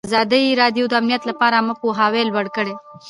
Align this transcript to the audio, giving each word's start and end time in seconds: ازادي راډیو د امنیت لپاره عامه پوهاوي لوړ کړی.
ازادي 0.07 0.43
راډیو 0.61 0.83
د 0.89 0.93
امنیت 1.01 1.23
لپاره 1.29 1.53
عامه 1.59 1.75
پوهاوي 1.81 2.21
لوړ 2.29 2.45
کړی. 2.55 2.73